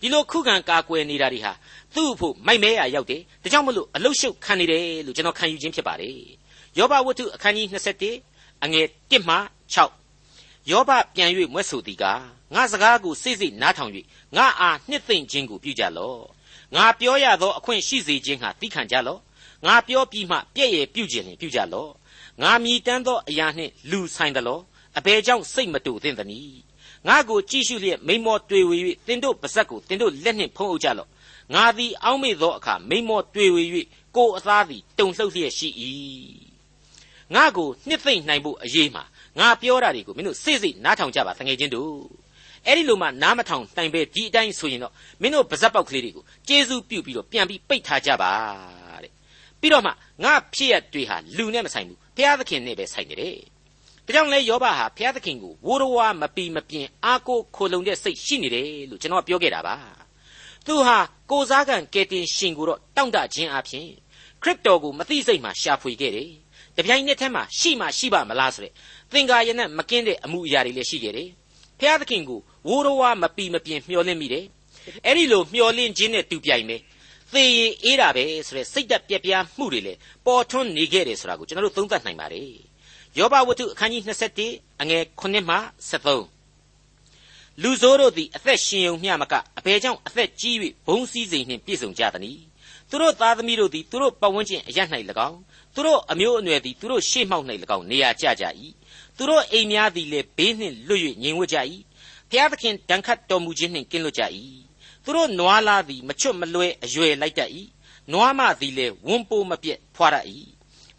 [0.00, 1.52] ဒီလိုခုခံကာကွယ်နေတာတွေဟာ
[1.94, 6.18] သူ့ဖို့မိုက်မဲရရောက်တယ်ဒါကြောင့်မလို့အလုရှုပ်ခံနေတယ်လို့ကျွန်တော်ခံယူခြင်းဖြစ်ပါတယ်
[6.78, 7.66] ယောဘဝတ္ထုအခန်းကြီး
[8.14, 9.36] 21အငယ်1မှ
[10.02, 13.92] 6ယောဘပြန်၍မွဲ့ဆိုသည်ကား ငါစကားကိုစိတ်စိတ်နားထောင်၍
[14.36, 16.20] ငါအားနှစ်သိမ့်ခြင်းကိုပြုကြလော့
[16.74, 19.20] ငါပြောရသောအခွင့်ရှိစေခြင်းဟာသိခံကြလော့
[19.66, 21.90] ငါပြောပြီးမှပြည့်ရပြုခြင်းလင်ပြုကြလော့
[22.42, 24.60] ငါမြည်တမ်းသောအရာနှင့်လူဆိုင်သလော
[24.98, 26.60] အဘယ်ကြောင့်စိတ်မတူသင့်သနည်း
[27.08, 31.08] ငါကိုကြည့်ရှုလျက်မိမောတွေ့ဝေ၍သင်တို့ပါဇက်ကိုသင်တို့လက်နှင့်ဖုံးအုပ်ကြလော့
[31.54, 33.62] ငါသည်အောက်မေ့သောအခါမိမောတွေ့ဝေ၍
[34.16, 35.68] ကိုယ်အသားသည်တုန်လှုပ်လျက်ရှိ၏
[37.34, 39.04] ငါကိုနှစ်သိမ့်နိုင်ဖို့အရေးမှာ
[39.38, 42.25] ငါပြောတာတွေကိုမင်းတို့စိတ်စိတ်နားထောင်ကြပါတငယ်ချင်းတို့
[42.66, 44.92] အဲ့ဒီလိုမှနားမထောင်တိုင်ပဲဒီအတိုင်းဆိုရင်တော့
[45.22, 48.32] မင်းတို့ပါဇက်ပေါက်ကလေးတွေကိုကျေးဇူးပြုပြီးတော့ပြန်ပြီးပိတ်ထားကြပါ
[49.02, 49.12] တဲ့
[49.60, 49.90] ပြီးတော့မှ
[50.24, 53.18] ငါဖြစ်ရတွေဟာလူနဲ့မဆိုင်ဘူးဘုရားသခင်နဲ့ပဲဆိုင်တယ်
[54.06, 59.76] ဒါကြောင့်လဲယောဘဟာဘုရားသခင်ကိုဝိုးတော်ဝါမပီမပြင်းအားကိုခိုလုံတဲ့စိတ်ရှိနေတယ်လို့ကျွန်တော်ပြောခဲ့တာပါ
[60.66, 60.98] သူဟာ
[61.30, 63.86] ကိုစားကံကယ်တင်ရှင်ကိုတော့တောင့်တခြင်းအပြင်
[64.42, 66.30] ခရစ်တော်ကိုမသိစိတ်မှရှာဖွေခဲ့တယ်
[66.76, 68.72] တပြိုင်နက်တည်းမှာရှိမှရှိပါမလားဆိုတဲ့
[69.12, 71.28] သင်္ကာရနဲ့မကင်းတဲ့အမှုအရာတွေလည်းရှိခဲ့တယ်
[71.80, 74.44] ဘုရားသခင်ကိုဝိုးတော်ဝါမပီမပြင်းမျှော်လင့်မိတယ်
[75.04, 76.80] အဲ့ဒီလိုမျှော်လင့်ခြင်းနဲ့တူပြိုင်မယ်
[77.32, 82.50] သေရင်အေးတာပဲဆိုတဲ့စိတ်သက်ပြက်ပြားမှုတွေလည်းပေါ်ထွန်းနေခဲ့တယ်ဆိုတာကိုကျွန်တော်တို့သုံးသပ်နိုင်ပါတယ်
[83.18, 84.02] ယောဘဝတ္ထုအခန်းကြီး
[84.42, 85.56] 21အငယ်9မှ
[85.90, 90.56] 73လူဆိုးတို့သည်အသက်ရှင်ုံမျှမကအဘယ်ကြောင့်အသက်ကြီး၍
[90.86, 92.42] ဘုံစည်းစိမ်နှင့်ပြည့်စုံကြသနည်း
[92.90, 94.78] သူတို့သားသမီးတို့သည်သူတို့ပတ်ဝန်းကျင်အရ၌၎
[95.28, 95.38] င်း
[95.74, 97.44] သူတို့အမျိုးအနွယ်သည်သူတို့ရှေ့မှောက်၌၎
[97.76, 98.44] င်းနေရာကျကြ၏
[99.16, 101.58] သူတို့အိမ်များသည်လည်းဘေးနှင့်လွတ်၍ငြိမ်ဝတ်ကြ၏
[102.30, 104.22] ဖျားသခင်တန်ခတ်တော်မူခြင်းနှင့်ကင်းလွတ်ကြ၏
[105.04, 107.50] သူတို့နွားလားသည်မချွတ်မလွဲအရွယ်လိုက်တတ်၏
[108.12, 110.26] နွားမသည်လည်းဝန်းပိုးမပြက်ဖွာတတ်၏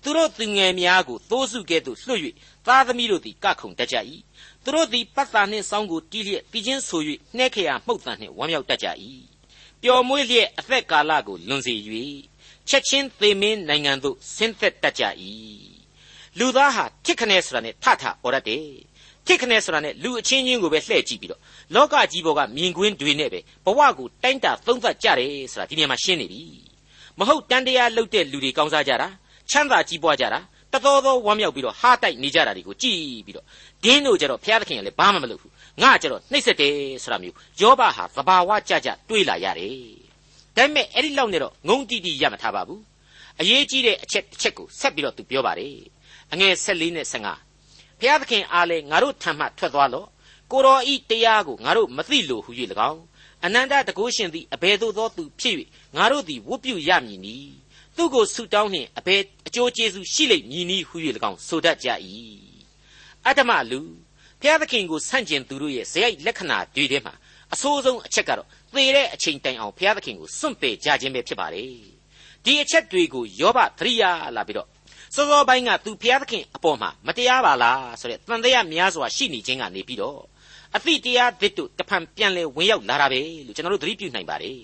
[0.04, 2.22] သူတို့သူငယ်များကိုသိုးစုကဲ့သို့လွှတ်၍
[2.68, 3.98] သားသမီးတို့သည်ကခုန်တတ်ကြ၏
[4.64, 7.02] သူတို့သည်ပတ်သာနှင့်စောင်းကိုတီးလျက်ပြီးချင်းဆို၍
[7.38, 8.88] နှဲခရာမှုတ်တန်နှင့်ဝမ်းမြောက်တတ်ကြ၏
[9.82, 11.76] ပျော်မွေ့လျက်အသက်ကာလကိုလွန်စေ၍
[12.70, 15.04] ချက်ချင်းသေမင်းနိုင်ငံသို့ဆင်းသက်တတ်ကြ၏
[16.40, 18.62] လူသားဟာထစ်ခနဲဆိုတာနဲ့ထထអော်ရတဲ့
[19.28, 21.42] ထစ်ခနဲဆိုတာနဲ့လူအချင်းချင်းကိုပဲလှည့်ကြည့်ပြီးတော့
[21.76, 26.44] လောကကြီးပေါ်ကမြင်ကွင်းတွေနဲ့ပဲဘဝကိုတိုင်းတာသုံးသပ်ကြတယ်ဆိုတာဒီနေရာမှာရှင်းနေပြီ
[27.20, 29.08] မဟုတ်တန်တရားလှုပ်တဲ့လူတွေကောင်းစားကြတာ
[29.50, 30.40] ချမ်းသာကြီးပွားကြတာ
[30.74, 33.46] တတော်တော်ဝမ်းမြောက်ပြီးတော့ဟာတိုက်နေကြတာတွေကိုကြည်ပြီးတော့
[33.84, 35.52] ဒင်းတို့ကြတော့ဘုရားသခင်ကလည်းဘာမှမလုပ်ဘူး
[35.82, 39.76] ငါကြတော့နှိမ့်ဆက်တယ်ဆိုတာမျိုးယောဘဟာသဘာဝကြကြတွေးလာရတယ်
[40.56, 42.82] ဒါပေမဲ့အဲ့ဒီလောက်နဲ့တော့ငုံတိတိရမထားပါဘူး
[43.42, 45.76] အရေးကြီးတဲ့အချက်တစ်ချက်ကိုဆက်ပြီးတော့သူပြောပါတယ်
[46.34, 50.08] အငယ်14နဲ့15ဘုရားသခင်အားလဲငါတို့ထံမှထွက်သွားလော့
[50.52, 52.52] ကိုတော်ဤတရားကိုငါတို့မသိလို့ဟူ၍၎
[52.92, 53.02] င်း
[53.46, 55.56] အနန္တတကုရှင်သည်အဘယ်သို့သောသူဖြစ်၍
[55.98, 57.38] ငါတို့သည်ဝတ်ပြုရမည်နီ
[57.96, 60.96] သူကိုဆုတောင်းနှင့်အဘယ်အကျိုးကျေးဇူးရှိလိမ့်မည်နီဟူ၍၎
[61.30, 61.88] င်းဆိုတတ်ကြ၏
[63.26, 63.80] အတ္တမလူ
[64.42, 67.14] ဘုရားသခင်ကိုဆန့်ကျင်သူတို့ရဲ့ဇယိုက်လက္ခဏာတွေထဲမှာ
[67.54, 71.72] အဆိုးဆုံးအချက်ကတော့သေတဲ့အချိန်တိုင်အောင်ဘုရားသခင်ကိုစွန့်ပယ်ကြခြင်းပဲဖြစ်ပါတယ်
[72.44, 74.68] ဒီအချက်တွေကိုယောဘသရိယာလာပြီးတော့
[75.16, 80.22] စောစောပိုင်းကသူဘုရားသခင်အပေါ်မှာမတရားပါလားဆိုတဲ့တန်တရားများစွာရှိနေခြင်းကနေပြီးတော့
[80.76, 84.62] အသည့်တရားသစ်တို့တဖန်ပြန်လဲဝင်ရောက်လာတာပဲလို့ကျွန်တော်တို့သတိပြုနိုင်ပါတယ်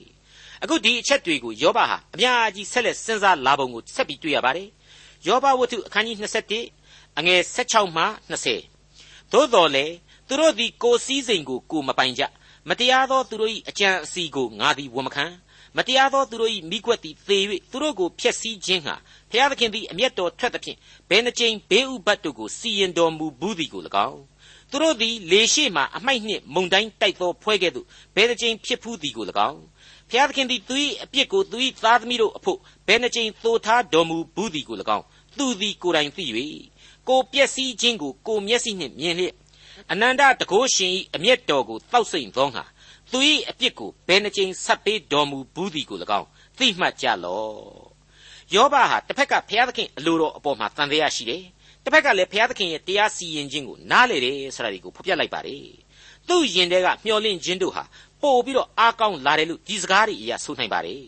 [0.64, 4.70] အခုဒီအချက်တွေကိုယောဘဟာအများကြီးဆက်လက်စဉ်းစားလာပုံကိုဆက်ပြီးတွေ့ရပါတယ်
[5.28, 6.18] ယောဘဝတ္ထုအခန်းကြီး
[6.68, 8.06] 21အငယ်16မှ
[8.70, 9.86] 20သို့တော်လေ
[10.28, 12.24] သူတို့သည်ကိုစည်းစိမ်ကိုကိုမပိုင်ကြ
[12.70, 15.26] မတရားသောသူတို့၏အကြံအစီကိုငါသည်ဝန်မခံ
[15.78, 17.38] မတရားသောသူတို့၏မိကွက်သည်သေ၍
[17.72, 18.96] သူတို့ကိုဖျက်ဆီးခြင်းဟာ
[19.30, 20.78] ဘုရားသခင်သည်အမျက်တော်ထွက်သဖြင့်
[21.10, 24.22] ဘယ်နှကြိမ်ဘေးဥပတ်တို့ကိုစီရင်တော်မူဘူးသည်ကို၎င်း
[24.72, 29.62] သူတို့သည်လေရှိမှအမိုက်နှင့်မုန်တိုင်းတိုက်သောဖွဲကဲ့သို့ဘယ်နှကြိမ်ဖြစ်ဖူးသည်ကို၎င်း
[30.10, 35.06] ဘုရားသခင်သည်သူ၏အပြစ်ကိုသူ၏သားသမီးတို့အဖို့ဘယ်နှကြိမ်သိုထားတော်မူဘူးသည်ကို၎င်း
[35.38, 36.26] သူသည်ကိုယ်တိုင်သိ၍
[37.08, 39.34] ကိုပျက်စီးခြင်းကိုကိုမျက်စိနှင့်မြင်လျက်
[39.92, 42.64] အနန္တတကောရှင်၏အမျက်တော်ကိုတောက်ဆိတ်သောငါ
[43.14, 47.58] သူ၏အပြစ်ကိုဘယ်နှကြိမ်ဆက်ပေးတော်မူဘူးသည်ကို၎င်းသိမှတ်ကြလော့
[48.54, 51.44] ယောဘဟာတစ်ဖက်ကဘုရားသခင်အလိုတော်အပေါ်မှာတန်တရားရှိတယ်
[51.84, 55.66] တစ်ဖက်ကလည်းဘုရားသခင်ရဲ့တရားစီရင်ခြင်းကိုနားလေတယ်ဆိုတာဒီကိုဖော်ပြလိုက်ပါတယ်
[56.28, 57.84] သူ့ယင်တဲ့ကမျောလင့်ခြင်းတို့ဟာ
[58.22, 61.04] ပို့ပြီးတော့အားကောင်းလာတယ်လို့ဒီစကားတွေအရာဆိုနိုင်ပါတယ်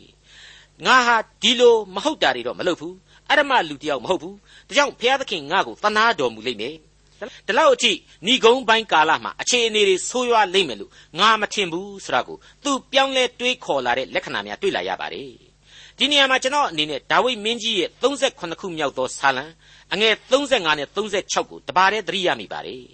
[0.86, 2.96] ငါဟာဒီလိုမဟုတ်တာတွေတော့မလုပ်ဘူး
[3.30, 4.36] အရမလူတယောက်မဟုတ်ဘူး
[4.68, 6.76] ဒါကြောင့်ဘုရားသခင်ငါ့ကိုသနာတော်မူလိမ့်မယ်
[7.48, 7.92] ဒီလောက်အထိ
[8.26, 15.32] ဏီကုံပိုင်းကာလမှာအခြေအနေတွေဆိုးရွားလိမ့်မယ်လို့ငါမထင်ဘူးဆိုတာကိုသူပြောင်းလဲတွေးခေါ်လာတဲ့လက္ခဏာများတွေ့လာရပါတယ်
[15.98, 19.46] ဒီနေရာမှာကျွန်တော်အနေနဲ့ဒါဝိမင်းကြီးရဲ့38ခုမြောက်သောဇာလံ
[19.94, 22.86] အငယ်35နဲ့36ကိုတပါးတည်းသတိရမိပါတယ်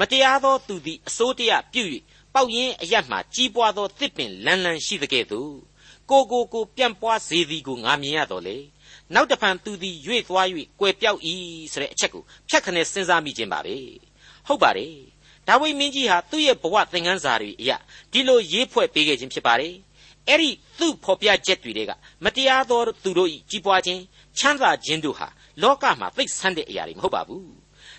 [0.00, 1.82] မတရားသောသူသည်အစိုးတရားပြု၍
[2.34, 5.54] ပေါက်ရင်အရတ်မှကြီးပွားသောတစ်ပင်လန်းလန်းရှိတဲ့ကဲ့သို့
[6.10, 8.56] ကိုကိုကိုပြန့်ပွားစေသည်ကိုငါမြင်ရတော့လေ
[9.14, 10.46] နောက်တဖန်သူသည်ရွေ့သွား၍
[10.80, 11.20] ကွယ်ပြောက်၏
[11.72, 13.76] ဆိုတဲ့အချက်ကိုဖြတ်ခနဲ့စဉ်းစားမိခြင်းပါပဲ
[14.46, 14.94] ဟုတ်ပါတယ်
[15.48, 17.76] ဒါဝိမင်းကြီးဟာသူ့ရဲ့ဘဝသင်ခန်းစာတွေအရာ
[18.12, 19.74] ဒီလိုရေးဖွဲ့ပေးခဲ့ခြင်းဖြစ်ပါတယ်
[20.28, 21.92] အဲ့ဒီသူ့ဖော်ပြချက်တွေက
[22.24, 24.00] မတရားသောသူတို့ဤကြီးပွားခြင်း
[24.38, 25.28] ချမ်းသာခြင်းတို့ဟာ
[25.62, 27.52] လောကမှာသိဆန်းတဲ့အရာတွေမဟုတ်ပါဘူး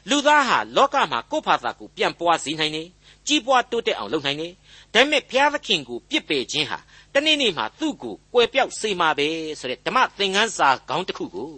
[0.10, 2.88] လူသားဟာလောကမှာကိုယ့်ဘာသာကိုပြန်ပွားစေနိုင်တယ်
[3.28, 4.54] ကြီးပွားတိုးတက်အောင်လုပ်နိုင်တယ်
[4.94, 6.80] ဒါပေမဲ့ဘုရားသခင်ကိုပြစ်ပယ်ခြင်းဟာ
[7.14, 9.28] တနေ့နေ့မှာသူ့ကိုကွယ်ပြောက်စေမှာပဲ
[9.60, 11.50] ဆိုတဲ့ဓမ္မသင်ခန်းစာခေါင်းတစ်ခုကို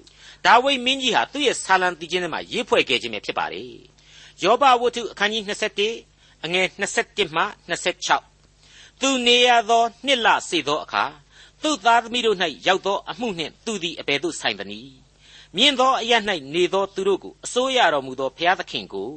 [0.45, 3.71] ဒါဝိမင်းကြီးဟာသူ့ရဲ့ဆာလံတီချင်းထဲမှာရေးဖွဲ့ခဲ့ခြင်းပဲဖြစ်ပါတယ်
[4.43, 5.43] ယောဘဝတ္ထုအခန်းကြီး
[5.93, 11.03] 21အငယ်21မှ26သူနေရသောနှစ်လစေသောအခါ
[11.63, 14.95] သူ့သားသမီးတို့၌ရောက်သောအမှုနှင့်သူသည်အဘယ်သို့ဆိုင်သနည်း
[15.55, 16.13] မြင်သောအရ၌
[16.53, 19.09] နေသောသူတို့ကိုအစိုးရတော်မူသောဘုရားသခင်ကို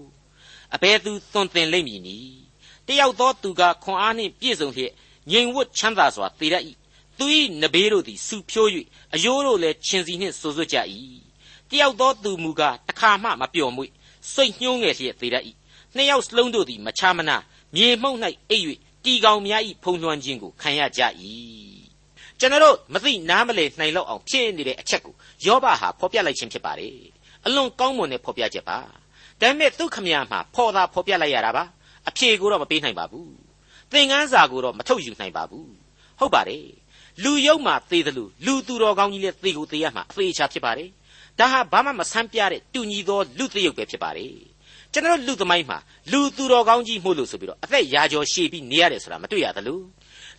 [0.74, 2.40] အဘယ်သူသွန်သင်လိမ့်မည်နည်း
[2.86, 4.92] တယောက်သောသူကခွန်အားနှင့်ပြည့်စုံလျက်
[5.30, 6.64] ငြိမ်ဝတ်ချမ်းသာစွာတည်တတ်၏
[7.18, 7.26] တသူ၏
[7.62, 8.68] နဘေးတို့သည်စူဖြိုး၍
[9.14, 10.78] အယိုးတို့လည်းချင်းစီနှင့်ဆိုစွတ်ကြ၏
[11.70, 13.90] တယောက်သောသူမူကားတခါမှမပျော်မွေ့
[14.32, 15.44] စိတ်ညှိုးငယ်လျက်သေးတတ်၏
[15.96, 17.36] နှစ်ယောက်စလုံးတို့သည်မချမနာ
[17.74, 18.64] မြေမှုန့်၌အိပ်၍
[19.04, 21.02] တီကောင်များ၏ဖုံးလွှမ်းခြင်းကိုခံရကြ၏
[22.38, 25.14] ကျွန်တော်တို့မသိနားမလည်နိုင်လောက်အောင်ဖြစ်နေတဲ့အချက်ကို
[25.46, 26.96] ယောဘဟာဖော်ပြလိုက်ခြင်းဖြစ်ပါတယ်
[27.46, 28.78] အလွန်ကောင်းမွန်တဲ့ဖော်ပြချက်ပါ
[29.40, 31.64] ဒါပေမဲ့သူခမရမှာဖော်သာဖော်ပြလိုက်ရတာပါ
[32.08, 33.32] အဖြေကိုတော့မပေးနိုင်ပါဘူး
[33.92, 35.70] သင်ခန်းစာကိုတော့မထုတ်ယူနိုင်ပါဘူး
[36.18, 36.66] ဟုတ်ပါတယ်
[37.24, 40.88] လူယုံမှာသေတယ်လို့လူသူတော်ကောင်းကြီးလည်းသေကိုသေရမှာအသေးချာဖြစ်ပါတယ်
[41.38, 44.34] ဒါဟာဘာမှမဆန်းပြတဲ့တူညီသောလူသရုပ်ပဲဖြစ်ပါတယ်
[44.92, 45.78] ကျွန်တော်လူသမိုင်းမှာ
[46.12, 49.78] လူသူတော်ကောင်းကြီးမှုလို့ဆိုပြီးတော့အသက်ရာကျော်ရှည်ပြီးနေရတယ်ဆိုတာမတွေ့ရသလို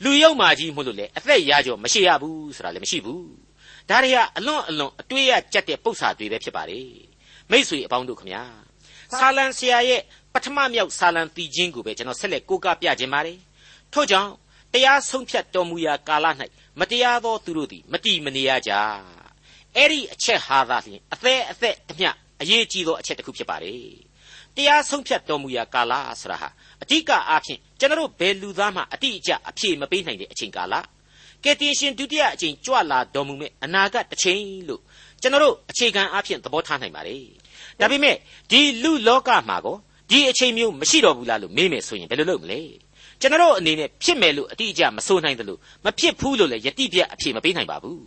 [0.04, 3.26] လူယုံမာကြီးမှုလို့လေအသက်ရာကျော်မရှိရဘူးဆိုတာလည်းမရှိဘူး
[3.90, 6.88] ဒါတွေကအလွန်အလွန်အတွေ့ရကြက်တဲ့ပု္ပ္ပာတွေပဲဖြစ်ပါတယ်
[7.52, 8.44] မိษွေအပေါင်းတို့ခမညာ
[9.20, 10.02] ဆာလံဆရာရဲ့
[10.34, 13.40] ပထမမြောက်ဆာလံတီချင်းကိုပဲကျွန်တော်ဆက်လက်ကိုးကားပြခြင်းပါတယ်
[13.94, 14.32] ထို့ကြောင့်
[14.74, 16.26] တရားဆုံးဖြတ်တော်မူရာကာလ၌
[16.80, 18.72] မတရားသောသူတို့သည်မတီမနေရကြ
[19.76, 22.10] အဲ့ဒီအချက်ဟာသာလျှင်အသက်အသက်တမျှ
[22.42, 23.94] အရေးကြီးသောအချက်တစ်ခုဖြစ်ပါတယ်
[24.56, 26.50] တရားဆုံးဖြတ်တော်မူရာကာလဆိုတာဟာ
[26.84, 30.76] အဓိကအားဖြင့်ကျွန်တော်ဘယ်လူသားမှအတိအကျအဖြေမပေးနိုင်တဲ့အချိန်ကာလ
[31.44, 34.82] ကယ်တင်ရှင်ဒုတိယအချိန်ကြွလာတော်မူမဲ့အနာဂတ်တစ်ချိန်လို့
[35.22, 37.41] ကျွန်တော်အခြေခံအားဖြင့်သဘောထားနိုင်ပါတယ်
[37.80, 38.16] ဒါပေမဲ့
[38.52, 39.76] ဒီလူလောကမှာကော
[40.10, 42.62] ဒီအချိန်မျိုးမရှိတော့ဘူးလားလို့မေးမယ်ဆိုရင်ဘယ်လိုလုပ်မလဲ
[43.22, 48.02] ကျွန်တော်အနေနဲ့ဖြစ်မယ်လို့အတိအကျမဆိုနိုင်တယ်လို့မဖြစ်ဘူးလို့လည်းယတိပြတ်အဖြေမပေးနိုင်ပါဘူး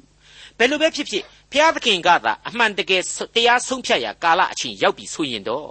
[0.58, 1.22] ဘယ်လိုပဲဖြစ်ဖြစ်
[1.52, 3.02] ဘုရားသခင်ကသာအမှန်တကယ်
[3.34, 5.68] တရားဆုံးဖြတ်ရာကာလအချိန်ရောက်ပြီဆိုရင်တော့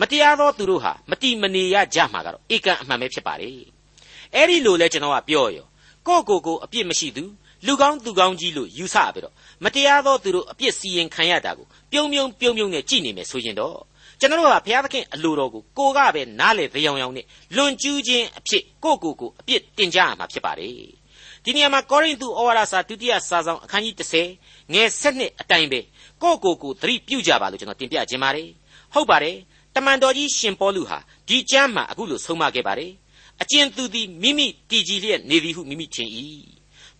[0.00, 3.50] မတရားသောသူတို့ဟာမတိမနေရကြမှာကတော့ဧကန်အမှန်ပဲဖြစ်ပါလေ
[4.34, 5.66] အဲ့ဒီလိုလဲကျွန်တော်ကပြောရော
[6.06, 7.24] ကိုကိုကိုအပြစ်မရှိသူ
[7.66, 13.76] လူကောင်းသူကောင်းကြီးလို့ယူဆပြီးတော့မတရားသောသူတို့အပြစ်စီရင်ခံရတာကိုပြုံးပြုံးပြုံးပြုံးနဲ့ကြည်နေမယ်ဆိုရင်တော့
[14.20, 20.74] ကျွန်တော်တို့ကဘုရားသခင်အလိုတော်ကိုကိုကပဲနားလေပြောင်ယောင်နဲ့လွန်ကျူးခြင်းအဖြစ်ကိုကိုကိုအပြစ်တင်ကြရမှာဖြစ်ပါတယ်
[21.44, 23.94] ဒီနေရာမှာကောရိန္သုဩဝါဒစာဒုတိယစာဆောင်အခန်းကြီး
[24.34, 25.80] 30ငယ်7အတိုင်းပဲ
[26.22, 28.48] ကိုကိုကိုသတိပြုကြပါလို့ကျွန်တော်တင်ပြခြင်းပါတယ်
[28.94, 29.36] ဟုတ်ပါတယ်
[29.74, 32.92] တမန်တော်ကြီးရှင်ပေါလုဟာဒီကျမ်းမှာအခုလိုဆုံးမခဲ့ပါတယ်
[33.42, 36.10] အကျဉ်သူသည်မိမိတည်ကြည်လျက်နေသည်ဟုမိမိထင်၏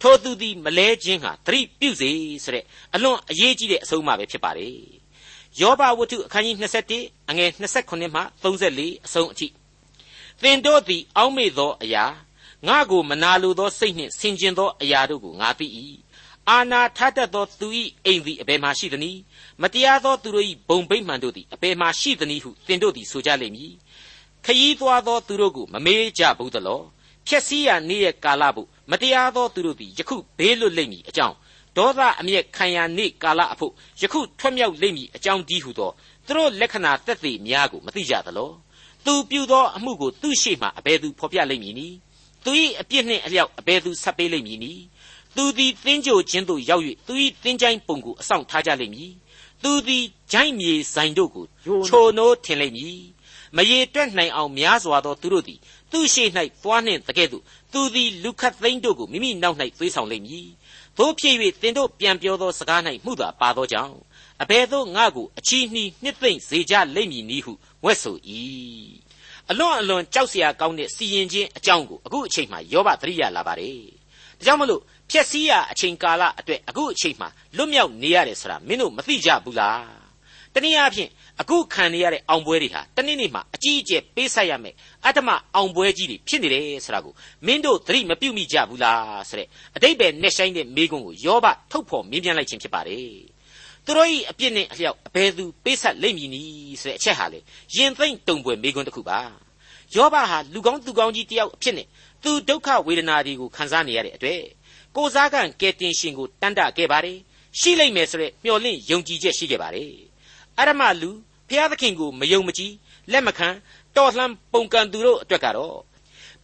[0.02, 2.10] ထိုသူသည်မလဲခြင်းဟာသတိပြုစေ
[2.44, 4.74] ဆိုတဲ့အလွန်အရေးကြီးတဲ့အဆုံးအမပဲဖြစ်ပါတယ်
[5.60, 6.56] ယောဘဝတ္ထုအခန်းကြီး
[6.92, 9.46] 21အငယ်28မှ34အဆုံးအထိ
[10.42, 12.04] သင်တို့သည် အောက်မေ့သောအရာ
[12.66, 15.66] ငါကိုမနာလိုသောစိတ်နှင့်ဆင်ခြင်သောအရာတို့ကိုငါသိ၏
[16.50, 17.68] အာနာထတတ်သောသူ၏
[18.04, 19.20] အိမ်သည်အဘယ်မှရှိသနည်း
[19.62, 23.72] မတရားသောသူတို့၏ဘုံဗိမှန်တို့သည်အဘယ်မှရှိသနည်းဟုသင်တို့သည်ဆိုကြလိမ့်မည်
[24.44, 26.82] ခยีသွားသောသူတို့ကိုမမေးကြဘူးသလော
[27.26, 31.36] ဖြက်စီးရနေ့ရဲ့ကာလဘု မတရားသောသူတို့သည်ယခုဘေးလွတ်လိမ့်မည်အကြောင်း
[31.76, 35.90] ဒေါသအမျက်ခံရနေ့ကာလအဖို့ယခုထွက်မြောက်လိမ့်မည်အကြောင်းဒီဟုသော
[36.26, 38.50] သူတို့လက္ခဏာသက်သေများကိုမသိကြသလော
[39.04, 41.96] သူပြုသောအမှုကိုသူ့ရှေ့မှအဘယ်သူဖော်ပြလိမ့်မည်နည်း
[42.44, 44.82] သူ၏အပြစ်နှင့်အလျောက်အဘယ်သူဆက်ပေးလိမ့်မည်နည်း
[45.36, 47.12] သူသည်သင်္ကြိုခြင်းသို့ရောက်၍သူ၏
[47.44, 49.12] သင်္ချိုင်းပုံကိုအဆောင်ထားကြလိမ့်မည်
[49.62, 51.44] သူသည်ဂျိုင်းမြေဆိုင်တို့ကို
[51.88, 53.00] ချိုနိုးထင်လိမ့်မည်
[53.56, 55.58] မရေတွက်နိုင်အောင်များစွာသောသူတို့သည်
[55.90, 56.28] သူ့ရှေ့၌
[56.62, 60.48] သွားနှင့်တကဲ့သို့ သူသည်လူခတ်သိမ်းတို့ကိုမိမိနောက်၌သွေးဆောင်လိမ့်မည်
[60.98, 63.96] သို့ဖြစ်၍သင်တို့ပြန်ပြောသောစကား၌မှုသာပါသောကြောင့်
[64.42, 67.52] အဘယ်သို့ငါကိုအချီးနှီးနှစ်သိမ့်စေကြလိမ့်မည်နည်းဟု
[67.84, 68.16] ဝက်ဆို၏
[69.50, 73.80] အလွန်အလွန်ကြောက်စရာကောင်းတဲ့စီရင်ခြင်းအကြောင်းကိုအခုအချိန်မှယောဘသတိရလာပါတယ်
[74.38, 77.26] ဒါကြောင့်မလို့ဖြက်စီးရအချိန်ကာလအတွက်အခုအချိန်မှ
[77.56, 79.95] လွတ်မြောက်နေရတယ်ဆိုတာမင်းတို့မသိကြဘူးလား
[80.56, 87.12] တနည်းအားဖြင့်အခုခံနေရတဲ့အောင်ပွဲတွေဟာတနေ့နေ့မှာအကြီးအကျယ်ပေးဆက်ရမယ်အတ္တမအောင်ပွဲကြီးတွေဖြစ်နေတယ်ဆိုတာကို
[87.46, 93.16] မင်းတို့သတိမပြုမိကြဘူးလားဆိုတဲ့အတိတ်ပဲနဲ့ဆိုင်တဲ့မိကုံးကိုယောဘထုတ်ဖော်မင်းပြန်လိုက်ခြင်းဖြစ်ပါတယ်
[93.84, 97.40] သူတို့၏အပြစ်နဲ့အလျောက်အဘယ်သူပေးဆက်လိမ့်မည်နည်းဆိုတဲ့အချက်ဟာလေ
[97.76, 99.18] ရင်သိမ့်တုံပွဲမိကုံးတစ်ခုပါ
[99.94, 101.86] ယောဘဟာလူကောင်းသူကောင်းကြီးတယောက်အဖြစ်နဲ့
[102.22, 104.40] သူဒုက္ခဝေဒနာတွေကိုခံစားနေရတဲ့အတွေ့
[104.96, 107.18] ကိုစားကံကဲတင်ရှင်ကိုတန်တခဲ့ပါတယ်
[107.60, 110.05] ရှိလိမ့်မယ်ဆိုတဲ့မျှော်လင့်ယုံကြည်ချက်ရှိခဲ့ပါတယ်
[110.58, 111.10] အရမလူ
[111.48, 112.72] ဖျားသခင်ကိုမယုံမကြည်
[113.12, 113.48] လက်မခံ
[113.96, 115.76] တော်လှန်ပုန်ကန်သူတို့အတွက်ကတော့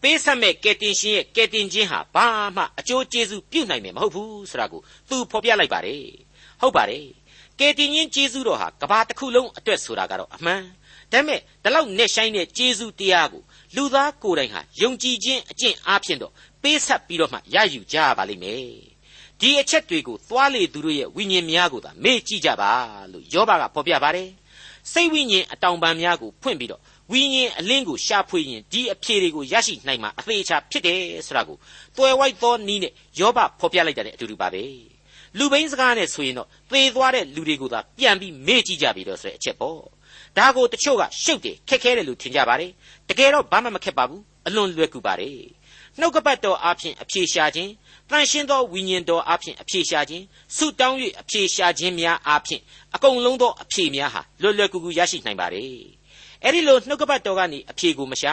[0.02, 6.04] ပေးဆက်မဲ့ကယ်တင်ရှင်ရဲ့ကယ်တင်ခြင်းဟာဘာမှအကျိုးကျေးဇူးပြုနိုင်မယ်မဟုတ်ဘူးဆိုတာကိုသူဖော်ပြလိုက်ပါတယ်
[6.60, 7.06] ဟုတ်ပါတယ်
[7.58, 10.62] ကယ်တင်ရှင်ကျေးဇူးတော်ဟာကဘာတစ်ခုလုံးအတွက်ဆိုတာကတော့အမှန်
[11.12, 13.42] ဒါပေမဲ့ဒီလောက်နဲ့ဆိုင်တဲ့ကျေးဇူးတရားကို
[13.76, 18.91] လူသားကိုယ်တိုင်ဟာယုံကြည်ခြင်းအကျင့်အားဖြင့်တော့ပေးဆက်ပြီးတော့မှရယူကြပါလိမ့်မယ်
[19.42, 22.72] ဒီအချက်တွေကိုသွားလေသူတို့ရဲ့ဝိညာဉ်များကိုသာမေ့ကြည့်ကြပါ
[23.12, 24.28] လို့ယောဘကဖော်ပြပါတယ်
[24.92, 26.80] စိတ်ဝိညာဉ်အတောင်ပံများကိုဖွင့်ပြီးတော့
[27.12, 31.56] ဝိညာဉ်အလင်းကိုရှာဖွေရင်ဒီအဖြေတွေကိုရရှိနိုင်မှာအသေးချာဖြစ်တယ်ဆိုတာကို
[31.96, 34.64] တွယ်ဝိုက်သောနီးနဲ့ယောဘဖော်ပြလိုက်တဲ့အတူတူပါပဲ
[35.38, 39.78] လူဘိန်းစကားနဲ့ဆိုရင်တော့သေသွားတဲ့လူတွေကိုသာပြန်ပြီးမေ့ကြည့်ကြပြီတော့ဆိုတဲ့အချက်ပေါ့
[40.38, 42.70] ဒါကိုတချို့ကရှုပ်တယ်ခက်ခဲတယ်လို့ထင်ကြပါတယ်
[43.08, 45.38] တကယ်တော့ဘာမှမခက်ပါဘူးအလွန်လွယ်ကူပါတယ်
[45.98, 47.70] နှုတ်ကပတ်တော်အားဖြင့်အဖြေရှာခြင်း
[48.12, 50.24] တန်ရှင်းသောဝိညာဉ်တော်အားဖြင့်အဖြေရှာခြင်း
[50.56, 52.62] ဆုတောင်း၍အဖြေရှာခြင်းများအားဖြင့်
[52.94, 55.64] အကုန်လုံးသောအဖြေများဟာလွယ်လွယ်ကူကူရရှိနိုင်ပါတယ်
[56.44, 58.32] အဲ့ဒီလိုနှုတ်ကပတ်တော်ကနေအဖြေကိုမရှာ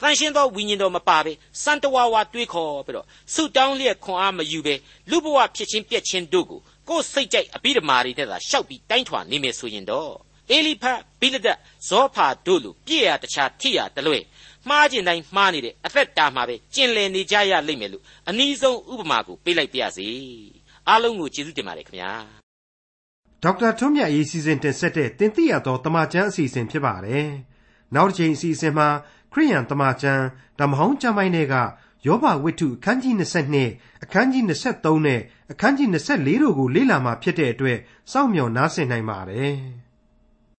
[0.00, 4.74] တန်ရှင်းသောဝိညာဉ်တော်မပါပဲစံတဝါဝါတွေးခေါ်ပြီးတော့ဆုတောင်းလျက်ခွန်အားမယူပဲ
[5.10, 10.12] လူဘဝဖြစ်ချင်းပြက်ချင်းတို့ကိုကိုယ်စိတ်ကြိုက်အဘိဓမ္မာတွေတဲ့သာရှောက်ပြီးတိုင်းထွာနေမယ်ဆိုရင်တော့
[10.50, 14.22] အေလိဖတ်ဘိလဒတ်ဇောဖာတို့လိုပြည့်ရတခြားထိရတလွဲ့
[14.68, 20.08] မှားကျင်တိုင်းမှားနေတဲ့အသက်တာမှာပဲကျင်လည်နေကြရလိမ့်မယ်လို့အနည်းဆုံးဥပမာကိုပေးလိုက်ပါရစေ
[20.88, 22.12] အားလုံးကိုကျေးဇူးတင်ပါတယ်ခင်ဗျာ
[23.42, 27.28] ဒေါက်တာထွန်းမြတ်ရေးစီစဉ်တင်ဆက်တဲ့တင်ပြရသောတမချန်းအစီအစဉ်ဖြစ်ပါတယ်
[27.94, 28.88] နောက်တစ်ချိန်အစီအစဉ်မှာ
[29.32, 30.24] ခရိယန်တမချန်း
[30.58, 31.54] ဓမ္မဟောင်းကျမ်းပိုင်းတွေက
[32.06, 33.14] ယောဘဝိတ္ထုအခန်းကြီး
[33.58, 35.20] 22အခန်းကြီး23နဲ့
[35.52, 37.78] အခန်းကြီး24တို့ကိုလေ့လာမှာဖြစ်တဲ့အတွက်
[38.12, 39.56] စောင့်မျှော်နားဆင်နိုင်ပါတယ်။